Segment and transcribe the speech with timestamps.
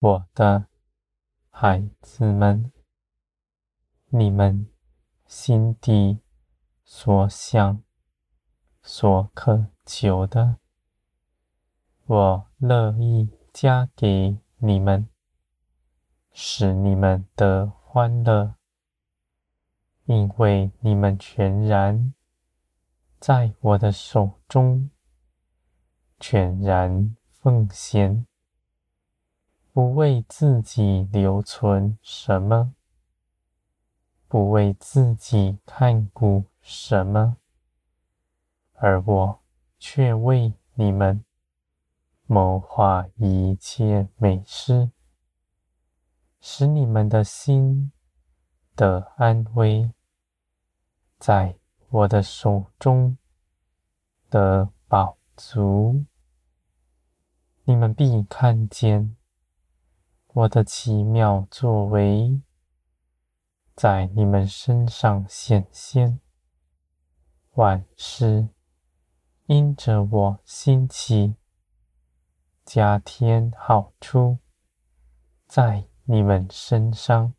[0.00, 0.66] 我的
[1.50, 2.72] 孩子们，
[4.08, 4.66] 你们
[5.26, 6.20] 心底
[6.82, 7.82] 所想、
[8.80, 10.56] 所渴求的，
[12.06, 15.06] 我乐意加给你们，
[16.32, 18.54] 使你们得欢乐，
[20.06, 22.14] 因为你们全然
[23.18, 24.90] 在我的手中，
[26.18, 28.26] 全然奉献，
[29.72, 32.74] 不为自己留存什么，
[34.26, 37.36] 不为自己看顾什么，
[38.74, 39.40] 而我
[39.78, 41.24] 却为你们
[42.26, 44.90] 谋划一切美事，
[46.40, 47.92] 使你们的心
[48.74, 49.92] 得安危，
[51.18, 51.56] 在
[51.90, 53.16] 我的手中
[54.28, 56.04] 得饱足。
[57.64, 59.16] 你们必看见
[60.32, 62.40] 我的奇妙作为
[63.74, 66.20] 在你们身上显现，
[67.54, 68.48] 万事
[69.46, 71.34] 因着我兴起，
[72.64, 74.38] 加添好处
[75.48, 77.34] 在你们身上，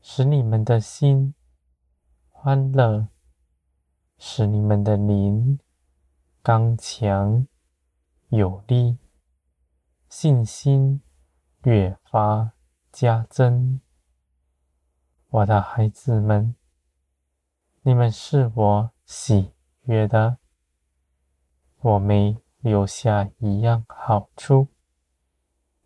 [0.00, 1.34] 使你们的心
[2.30, 3.08] 欢乐，
[4.16, 5.58] 使你们的灵
[6.42, 7.46] 刚强。
[8.28, 8.96] 有力，
[10.08, 11.02] 信心
[11.62, 12.52] 越发
[12.90, 13.80] 加增。
[15.28, 16.54] 我的孩子们，
[17.82, 19.52] 你们是我喜
[19.82, 20.38] 悦的，
[21.80, 24.68] 我没留下一样好处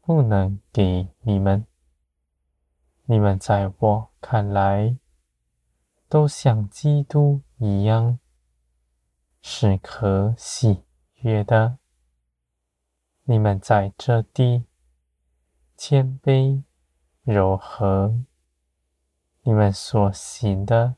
[0.00, 1.66] 不能给你们。
[3.06, 4.97] 你们在我看来，
[6.09, 8.19] 都像基督一样，
[9.43, 10.84] 是可喜
[11.16, 11.78] 悦的。
[13.25, 14.65] 你们在这地
[15.77, 16.62] 谦卑
[17.23, 18.25] 柔和，
[19.43, 20.97] 你们所行的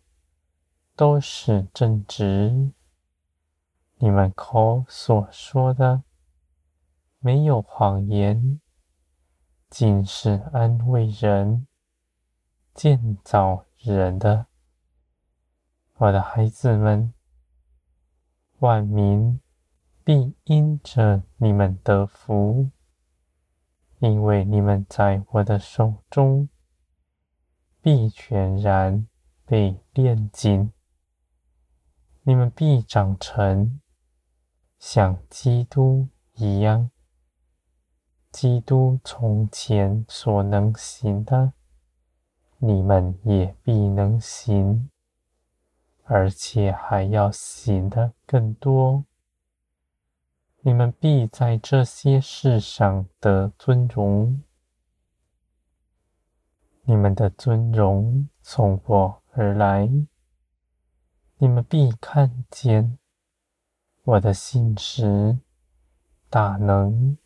[0.95, 2.73] 都是正直，
[3.97, 6.03] 你们口所说的
[7.19, 8.61] 没有谎言，
[9.69, 11.67] 尽是安慰人、
[12.75, 14.47] 建造人的。
[15.95, 17.13] 我的孩子们，
[18.59, 19.41] 万民。
[20.05, 22.71] 必因着你们得福，
[24.09, 26.49] 因为你们在我的手中，
[27.83, 29.09] 必全然
[29.45, 30.73] 被炼净。
[32.23, 33.81] 你们必长成，
[34.79, 36.93] 像基督一样。
[38.31, 41.53] 基督从前所能行的，
[42.59, 44.89] 你们也必能行，
[46.05, 49.05] 而且还要行得更多。
[50.67, 54.43] 你们必在这些事上得尊荣，
[56.83, 59.89] 你们的尊荣从我而来。
[61.39, 62.99] 你们必看见
[64.03, 65.39] 我的信实
[66.29, 67.17] 大能，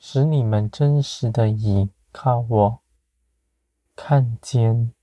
[0.00, 2.80] 使你们真实的倚靠我。
[3.94, 4.94] 看见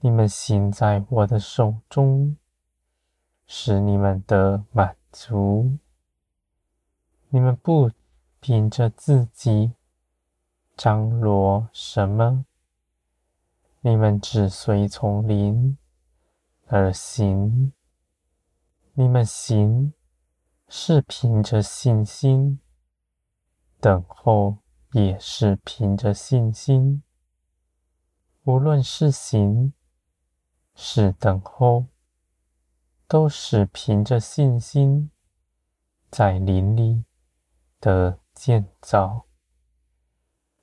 [0.00, 2.36] 你们行在我的手中，
[3.46, 5.78] 使你们得满足。
[7.34, 7.90] 你们不
[8.40, 9.72] 凭着自己
[10.76, 12.44] 张罗什么，
[13.80, 15.78] 你们只随从灵
[16.66, 17.72] 而行。
[18.92, 19.94] 你们行
[20.68, 22.60] 是凭着信心，
[23.80, 24.58] 等候
[24.90, 27.02] 也是凭着信心。
[28.42, 29.72] 无论是行
[30.74, 31.86] 是等候，
[33.08, 35.10] 都是凭着信心
[36.10, 37.04] 在灵里。
[37.82, 39.24] 的建造，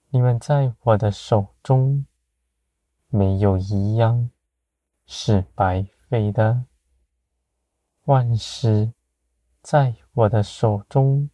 [0.07, 2.06] 你们在我的手中，
[3.10, 4.31] 没有一样
[5.06, 6.63] 是白费的。
[8.06, 8.94] 万事
[9.62, 11.30] 在我的手中，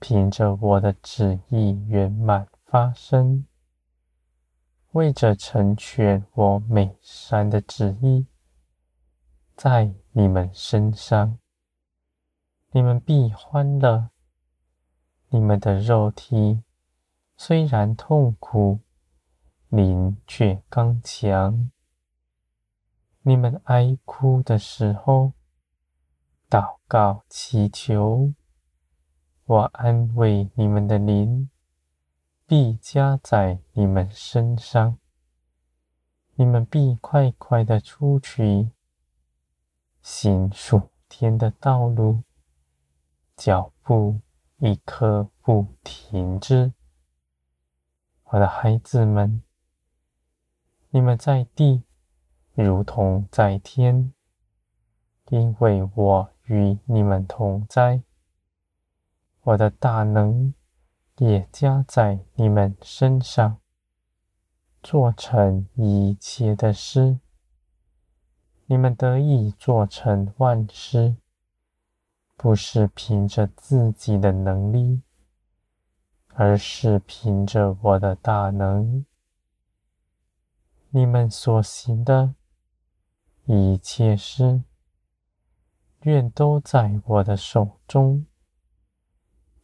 [0.00, 3.46] 凭着我的旨意圆满发生，
[4.90, 8.26] 为着成全我美善的旨意，
[9.54, 11.38] 在你们身上，
[12.72, 14.10] 你们必欢乐。
[15.30, 16.62] 你们的肉体
[17.36, 18.80] 虽然痛苦，
[19.68, 21.70] 灵却刚强。
[23.22, 25.34] 你们哀哭的时候，
[26.48, 28.32] 祷告祈求，
[29.44, 31.50] 我安慰你们的灵，
[32.46, 34.98] 必加在你们身上。
[36.36, 38.70] 你们必快快的出去，
[40.00, 42.22] 行属天的道路，
[43.36, 44.20] 脚步。
[44.60, 46.72] 一刻不停止，
[48.24, 49.40] 我的孩子们，
[50.90, 51.84] 你们在地
[52.54, 54.12] 如同在天，
[55.28, 58.02] 因为我与你们同在，
[59.42, 60.52] 我的大能
[61.18, 63.60] 也加在你们身上，
[64.82, 67.20] 做成一切的事。
[68.66, 71.16] 你们得以做成万事，
[72.38, 75.02] 不是凭着自己的能力。
[76.40, 79.04] 而是凭着我的大能，
[80.90, 82.36] 你们所行的
[83.46, 84.62] 一切事，
[86.02, 88.24] 愿都在我的手中，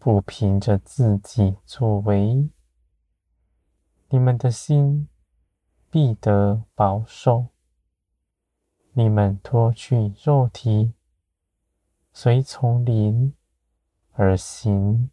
[0.00, 2.50] 不凭着自己作为，
[4.08, 5.08] 你们的心
[5.88, 7.46] 必得保守。
[8.94, 10.94] 你们脱去肉体，
[12.16, 13.34] 随从灵
[14.12, 15.10] 而行。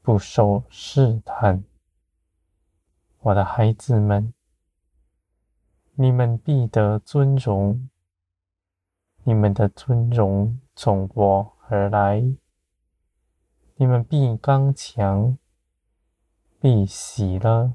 [0.00, 1.62] 不受试探，
[3.20, 4.34] 我的孩子们，
[5.94, 7.88] 你们必得尊荣。
[9.22, 12.20] 你们的尊荣从我而来，
[13.76, 15.38] 你们必刚强，
[16.58, 17.74] 必喜乐。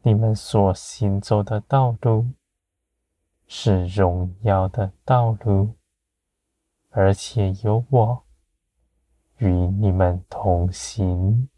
[0.00, 2.30] 你们所行走的道路
[3.46, 5.74] 是荣耀的道路，
[6.94, 8.24] 而且有我。
[9.38, 11.48] 与你们同行。